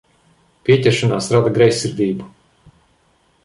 [0.69, 2.29] Pieķeršanās rada greizsirdību.